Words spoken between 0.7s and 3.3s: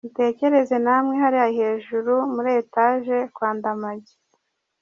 namwe hariya hejuru muri etage